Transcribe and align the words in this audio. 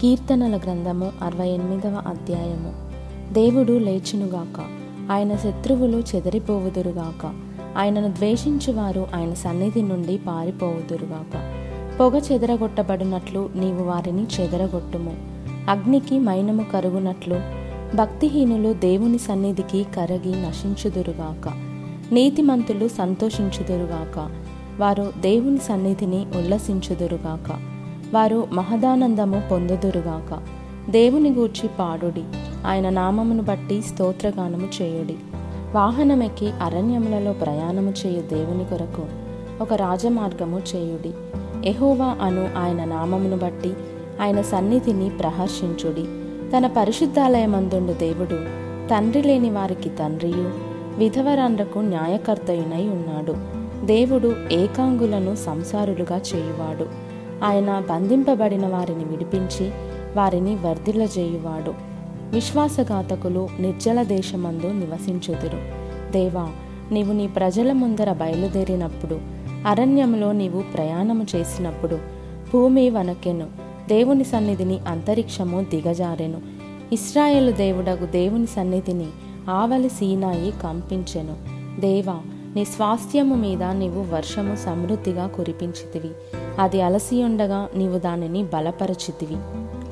కీర్తనల 0.00 0.56
గ్రంథము 0.56 1.12
అరవై 1.22 1.48
ఎనిమిదవ 1.48 2.02
అధ్యాయము. 2.06 2.72
దేవుడు 3.34 3.72
లేచునుగాక. 3.72 4.64
ఆయన 5.12 5.36
శత్రువులు 5.36 6.02
చెదరిపోవుదురుగాక. 6.16 7.34
ఆయనను 7.76 8.08
ద్వేషించువారు 8.08 9.06
ఆయన 9.14 9.34
సన్నిధి 9.34 9.82
నుండి 9.82 10.18
పారిపోవుదురుగాక. 10.18 11.58
పొగ 12.00 12.18
చెదరగొట్టబడినట్లు 12.18 13.50
నీవు 13.56 13.82
వారిని 13.82 14.26
చెదరగొట్టుము. 14.40 15.16
అగ్నికి 15.70 16.18
మైనము 16.18 16.66
కరుగునట్లు 16.72 17.40
భక్తిహీనులు 17.96 18.72
దేవుని 18.72 19.18
సన్నిధికి 19.18 19.86
కరగి 19.96 20.42
నశించుదురుగాక. 20.42 21.48
నీతిమంతులు 22.12 22.88
సంతోషించుదురుగాక. 22.88 24.30
వారు 24.80 25.12
దేవుని 25.20 25.58
సన్నిధిని 25.58 26.26
ఉల్లసించుదురుగాక. 26.36 27.73
వారు 28.14 28.46
మహదానందము 28.52 29.42
పొందుదురుగాక. 29.50 30.38
దేవుని 30.90 31.30
గూర్చి 31.30 31.70
పాడుడి. 31.78 32.24
ఆయన 32.66 32.88
నామమును 32.88 33.42
బట్టి 33.42 33.82
స్తోత్రగానము 33.82 34.68
చేయుడి. 34.82 35.16
వాహనమెక్కి 35.72 36.50
అరణ్యములలో 36.62 37.32
ప్రయాణము 37.32 37.92
చేయు 38.06 38.20
దేవుని 38.20 38.64
కొరకు 38.64 39.02
ఒక 39.60 39.72
రాజమార్గము 39.72 40.62
చేయుడి. 40.76 41.12
ఎహోవా 41.68 42.16
అను 42.22 42.48
ఆయన 42.56 42.84
నామమును 42.84 43.36
బట్టి 43.36 43.72
ఆయన 44.20 44.42
సన్నిధిని 44.42 45.10
ప్రహర్షించుడి. 45.10 46.04
తన 46.56 46.66
పరిశుద్ధాలయమందుండు 46.66 47.92
దేవుడు 47.92 48.36
తండ్రి 48.88 49.22
లేని 49.22 49.50
వారికి 49.50 49.88
తండ్రియు 49.88 50.50
విధవరాండ్రకు 50.98 51.78
న్యాయకర్తయునై 51.78 52.88
ఉన్నాడు. 52.88 53.34
దేవుడు 53.86 54.34
ఏకాంగులను 54.52 55.34
సంసారులుగా 55.34 56.20
చేయువాడు. 56.34 57.03
ఆయన 57.42 57.82
బంధింపబడిన 57.90 58.66
వారిని 58.66 59.04
విడిపించి 59.04 59.70
వారిని 60.16 60.54
వర్ధిల్లజేయువాడు. 60.54 61.74
విశ్వాసఘాతకులు 62.30 63.48
నిర్జల 63.60 64.02
దేశమందు 64.02 64.66
నివసించుదురు. 64.66 65.58
దేవా 66.12 66.48
నీవు 66.92 67.12
నీ 67.12 67.26
ప్రజల 67.26 67.72
ముందర 67.72 68.12
బయలుదేరినప్పుడు 68.12 69.20
అరణ్యములో 69.66 70.32
నీవు 70.32 70.62
ప్రయాణము 70.62 71.26
చేసినప్పుడు 71.36 71.98
భూమి 72.52 72.90
వనకెను. 72.90 73.46
దేవుని 73.88 74.24
సన్నిధిని 74.24 74.78
అంతరిక్షము 74.78 75.60
దిగజారెను. 75.60 76.40
ఇస్రాయేలు 76.92 77.50
దేవుడగు 77.50 78.06
దేవుని 78.06 78.46
సన్నిధిని 78.46 79.06
ఆవలి 79.50 79.88
సీనాయి 79.88 80.52
కంపించెను. 80.62 81.36
దేవా 81.80 82.20
నీ 82.56 82.64
స్వాస్థ్యము 82.64 83.34
మీద 83.34 83.62
నీవు 83.62 84.14
వర్షము 84.14 84.56
సమృద్ధిగా 84.56 85.26
కురిపించితివి. 85.26 86.10
అది 86.58 86.80
అలసి 86.80 87.24
ఉండగా 87.24 87.68
నీవు 87.76 87.98
దానిని 87.98 88.42
బలపరచితివి. 88.42 89.36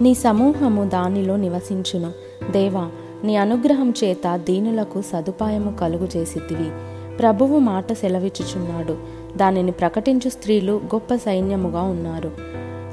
నీ 0.05 0.15
సమూహము 0.15 0.85
దానిలో 0.85 1.37
నివసించును. 1.37 2.13
దేవా 2.53 2.91
నీ 3.25 3.37
అనుగ్రహం 3.37 3.95
చేత 4.05 4.37
దీనులకు 4.37 5.03
సదుపాయము 5.03 5.77
కలుగు 5.77 6.09
చేసితివి. 6.17 6.71
ప్రభువు 7.17 7.59
మాట 7.59 7.93
సెలవిచ్చుచున్నాడు. 7.93 8.97
దానిని 9.37 9.71
ప్రకటించు 9.71 10.31
స్త్రీలు 10.31 10.73
గొప్ప 10.73 11.15
సైన్యముగా 11.15 11.83
ఉన్నారు. 11.83 12.33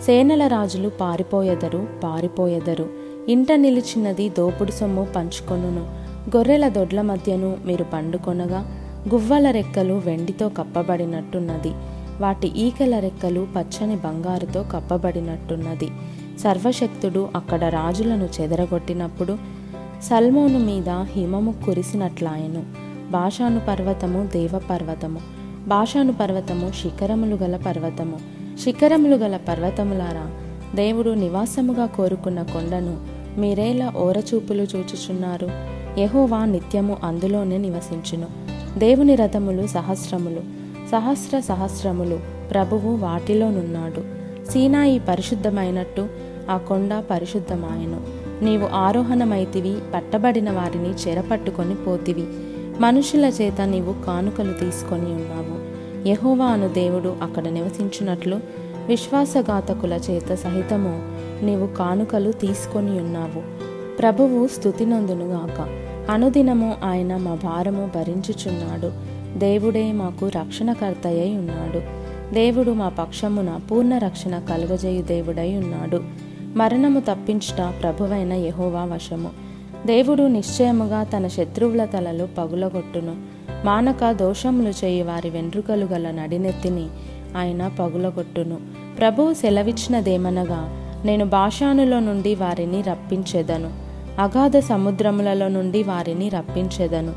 సేనల 0.05 0.47
రాజులు 0.47 0.89
పారిపోయెదరు 0.89 1.87
పారిపోయెదరు. 2.03 2.89
ఇంట 3.29 3.51
నిలిచినది 3.51 4.29
దోపుడు 4.29 4.71
సొమ్ము 4.71 5.07
పంచుకొనును. 5.15 5.81
గొర్రెల 6.37 6.67
దొడ్ల 6.67 7.01
మధ్యను 7.01 7.57
మీరు 7.65 7.83
పండుకొనగా 7.83 8.78
గువ్వల 9.07 9.51
రెక్కలు 9.51 9.93
వెండితో 9.93 10.49
కప్పబడినట్టున్నది. 10.49 11.71
వాటి 12.21 12.47
ఈకల 12.47 12.99
రెక్కలు 12.99 13.47
పచ్చని 13.57 13.95
బంగారుతో 13.95 14.63
కప్పబడినట్టున్నది. 14.63 15.89
సర్వశక్తుడు 16.39 17.29
అక్కడ 17.35 17.63
రాజులను 17.63 18.29
చెదరగొట్టినప్పుడు 18.41 19.37
సల్మోను 20.03 20.59
మీద 20.59 20.89
హిమము 20.89 21.55
కురిసినట్లాయను. 21.65 22.63
భాషాను 23.11 23.61
పర్వతము 23.67 24.29
దేవ 24.33 24.59
పర్వతము 24.69 25.19
భాషాను 25.67 26.13
పర్వతము 26.13 26.71
శిఖరములు 26.71 27.35
గల 27.35 27.57
పర్వతము. 27.57 28.17
శిఖరములు 28.63 29.15
గల 29.15 29.37
పర్వతములారా 29.37 30.31
దేవుడు 30.75 31.09
నివాసముగా 31.09 31.85
కోరుకున్న 31.85 32.41
కొండను 32.41 32.97
మీరేలా 33.39 33.93
ఓరచూపులు 33.97 34.61
చూచుచున్నారు? 34.61 35.49
యహోవా 35.99 36.45
నిత్యము 36.45 36.97
అందులోనే 37.03 37.57
నివసించును. 37.57 38.38
దేవుని 38.77 39.15
రథములు 39.15 39.67
సహస్రములు 39.67 40.39
సహస్ర 40.91 41.39
సహస్రములు 41.39 42.19
ప్రభువు 42.51 42.95
వాటిలోనున్నాడు 42.95 44.01
సీనాయి 44.51 44.99
పరిశుద్ధమైనట్టు 44.99 46.07
ఆ 46.49 46.57
కొండ 46.57 47.03
పరిశుద్ధమాయను. 47.11 48.01
నీవు 48.43 48.67
ఆరోహణమైతివి 48.73 49.75
పట్టబడిన 49.93 50.51
వారిని 50.51 50.89
చెరపట్టుకొని 50.89 51.75
పోతివి. 51.75 52.23
మనుషుల 52.79 53.25
చేత 53.25 53.61
నీవు 53.61 54.05
కానుకలు 54.05 54.53
తీసుకొని 54.53 55.05
ఉన్నావు. 55.05 55.69
యహోవా 56.07 56.45
అను 56.45 56.67
దేవుడు 56.67 57.15
అక్కడ 57.21 57.47
నివసించున్నట్లు 57.47 58.39
విశ్వాసఘాతకుల 58.87 59.93
చేత 59.93 60.35
సహితము 60.35 61.01
నీవు 61.45 61.67
కానుకలు 61.67 62.31
తీసుకొని 62.31 62.99
ఉన్నావు. 62.99 63.68
ప్రభువు 63.99 64.47
స్థుతినందునుగాక. 64.47 65.67
అనుదినము 66.11 66.75
ఆయన 66.83 67.17
మా 67.17 67.35
భారము 67.43 67.89
భరించుచున్నాడు. 67.95 68.91
దేవుడే 69.39 69.91
మాకు 69.91 70.27
రక్షణకర్తయై 70.27 71.29
ఉన్నాడు 71.29 71.99
దేవుడు 72.33 72.71
మా 72.71 72.89
పక్షమున 72.89 73.59
పూర్ణ 73.71 73.97
రక్షణ 73.97 74.39
కలుగజేయు 74.39 75.01
దేవుడై 75.01 75.55
ఉన్నాడు 75.55 76.03
మరణము 76.55 76.99
తప్పించుట 76.99 77.73
ప్రభువైన 77.81 78.33
యహోవా 78.33 78.83
వశము. 78.83 79.29
దేవుడు 79.85 80.23
నిశ్చయముగా 80.23 81.03
తన 81.03 81.27
శత్రువుల 81.27 81.85
తలలు 81.85 82.27
పగులగొట్టును. 82.37 83.15
మానక 83.65 84.11
దోషములు 84.11 84.69
చేయి 84.69 85.01
వారి 85.01 85.29
వెంట్రుకలు 85.29 85.85
గల 85.85 86.11
నడినెత్తిని 86.11 86.87
ఆయన 87.37 87.67
పగులగొట్టును. 87.67 88.57
ప్రభువు 88.99 89.33
సెలవిచ్చినదేమనగా 89.33 90.85
నేను 91.05 91.25
భాషానులో 91.25 91.99
నుండి 91.99 92.35
వారిని 92.35 92.81
రప్పించెదను. 92.81 93.88
అగాధ 94.19 94.57
సముద్రములలో 94.57 95.47
నుండి 95.47 95.83
వారిని 95.83 96.29
రప్పించెదను. 96.29 97.13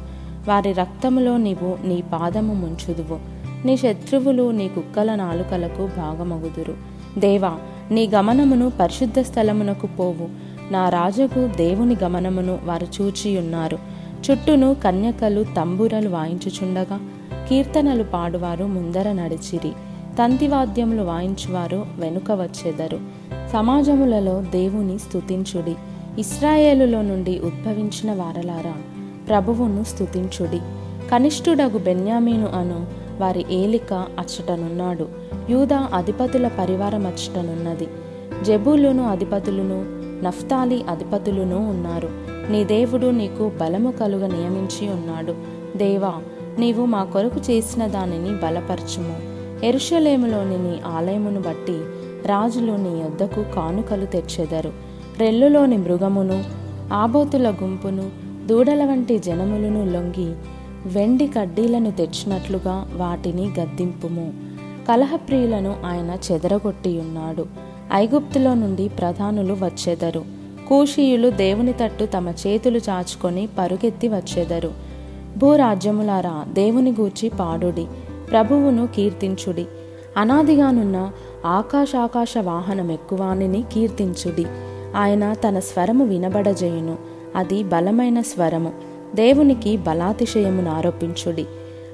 వారి 0.48 0.72
రక్తములో 0.72 1.36
నీవు 1.36 1.86
నీ 1.86 2.02
పాదము 2.12 2.54
ముంచుదువు. 2.54 3.18
నీ 3.66 3.76
శత్రువులు 3.76 4.50
నీ 4.50 4.68
కుక్కల 4.68 5.14
నాలుకలకు 5.14 5.88
భాగమగుదురు. 5.96 6.74
దేవా 7.18 7.56
నీ 7.90 8.08
గమనమును 8.08 8.72
పరిశుద్ధ 8.80 9.20
స్థలమునకు 9.20 9.86
పోవు. 9.86 10.28
నా 10.72 10.88
రాజుకు 10.88 11.50
దేవుని 11.56 11.96
గమనమును 12.04 12.58
వారు 12.64 12.86
చూచియున్నారు. 13.00 13.78
చుట్టూను 14.30 14.76
కన్యకలు 14.84 15.44
తంబురలు 15.56 16.08
వాయించుచుండగా 16.08 17.00
కీర్తనలు 17.48 18.02
పాడువారు 18.02 18.64
ముందర 18.64 19.12
నడిచిరి. 19.12 19.72
తంతివాద్యములు 20.18 21.02
వాయించువారు 21.02 21.86
వెనుక 21.98 22.32
వచ్చేదరు. 22.32 23.00
సమాజములలో 23.52 24.42
దేవుని 24.42 24.98
స్తుతించుడి. 24.98 25.74
ఇస్రాయేలులో 26.18 27.02
నుండి 27.02 27.40
ఉద్భవించిన 27.40 28.12
వారలారా 28.12 28.74
ప్రభువును 29.28 29.84
స్తుతించుడి. 29.84 30.60
కనిష్ఠుడగు 31.10 31.78
బెన్యామీను 31.78 32.46
అను 32.46 32.86
వారి 33.20 33.44
ఏలిక 33.50 33.92
అచ్చటనున్నాడు. 33.92 35.08
యూదా 35.50 35.88
అధిపతుల 35.94 36.48
పరివారం 36.48 37.06
అచ్చటనున్నది. 37.06 37.88
జబూలును 38.42 39.08
అధిపతులను 39.08 39.84
నఫ్తాలి 40.24 40.84
అధిపతులును 40.88 41.70
ఉన్నారు. 41.70 42.08
నీ 42.50 42.64
దేవుడు 42.64 43.06
నీకు 43.06 43.52
బలము 43.60 43.90
కలుగ 43.90 44.26
నియమించి 44.26 44.88
ఉన్నాడు. 44.88 45.34
దేవా 45.78 46.14
నీవు 46.58 46.86
మా 46.86 47.04
కొరకు 47.04 47.40
చేసిన 47.50 47.86
దానిని 47.86 48.30
బలపరచుము. 48.30 49.16
ఎరుషలేములోని 49.66 50.58
నీ 50.58 50.80
ఆలయమును 50.86 51.40
బట్టి 51.40 51.80
రాజులు 52.26 52.72
నీ 52.72 53.00
యొద్దకు 53.00 53.42
కానుకలు 53.54 54.06
తెచ్చెదరు. 54.06 54.91
రెల్లులోని 55.18 55.76
మృగమును 55.76 56.44
ఆబోతుల 56.92 57.50
గుంపును 57.50 58.10
దూడల 58.46 58.84
వంటి 58.84 59.18
జనములను 59.18 59.92
లొంగి 59.92 60.34
వెండి 60.86 61.26
కడ్డీలను 61.26 61.90
తెచ్చినట్లుగా 61.90 62.88
వాటిని 62.96 63.54
గద్దింపుము. 63.60 64.32
కలహప్రియులను 64.88 65.76
ఆయన 65.84 66.16
చెదరగొట్టియున్నాడు. 66.32 67.46
ఐగుప్తులో 67.94 68.54
నుండి 68.54 68.88
ప్రధానులు 68.88 69.52
వచ్చెదరు. 69.52 70.24
కూషీయులు 70.68 71.30
దేవుని 71.30 71.72
తట్టు 71.72 72.04
తమ 72.04 72.28
చేతులు 72.28 72.78
చాచుకొని 72.78 73.48
పరుగెత్తి 73.58 74.08
వచ్చెదరు. 74.08 74.70
భూరాజ్యములారా 75.38 76.44
దేవుని 76.52 76.90
గూర్చి 76.90 77.28
పాడుడి. 77.28 77.86
ప్రభువును 78.30 78.86
కీర్తించుడి. 78.86 79.66
అనాదిగానున్న 80.16 81.10
ఆకాశాకాశ 81.46 82.34
వాహనం 82.42 82.90
ఎక్కువానిని 82.90 83.64
కీర్తించుడి. 83.72 84.46
ఆయన 84.96 85.32
తన 85.32 85.58
స్వరము 85.58 86.04
వినబడజేయును. 86.04 86.96
అది 87.36 87.62
బలమైన 87.62 88.20
స్వరము. 88.20 88.72
దేవునికి 89.14 89.76
బలాతిశయమును 89.76 90.70
ఆరోపించుడి. 90.70 91.46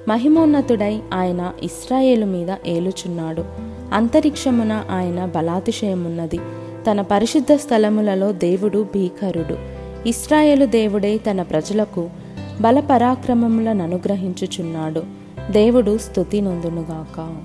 మహిమోన్నతుడై 0.08 1.00
ఆయన 1.12 1.52
ఇస్రాయేలు 1.62 2.26
మీద 2.26 2.48
ఏలుచున్నాడు. 2.66 3.44
అంతరిక్షమున 3.92 4.84
ఆయన 4.90 5.24
బలాతిశయమున్నది. 5.24 6.38
తన 6.90 7.00
పరిశుద్ధ 7.00 7.52
స్థలములలో 7.52 8.32
దేవుడు 8.32 8.86
భీకరుడు. 8.94 9.56
ఇస్రాయేలు 10.08 10.66
దేవుడే 10.66 11.18
తన 11.18 11.42
ప్రజలకు 11.42 12.10
బలపరాక్రమములను 12.60 13.84
అనుగ్రహించుచున్నాడు. 13.84 15.02
దేవుడు 15.50 15.98
స్థుతి 15.98 16.40
నొందునుగాక. 16.40 17.36